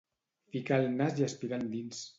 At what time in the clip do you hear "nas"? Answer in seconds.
1.03-1.23